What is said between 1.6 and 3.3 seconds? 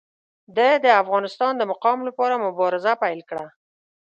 مقام لپاره مبارزه پیل